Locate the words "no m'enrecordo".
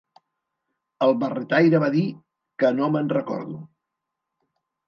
2.79-3.63